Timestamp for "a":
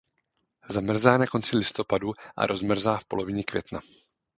2.35-2.45